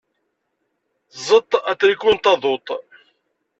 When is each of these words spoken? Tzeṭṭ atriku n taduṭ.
Tzeṭṭ 1.13 1.51
atriku 1.71 2.09
n 2.15 2.17
taduṭ. 2.17 2.67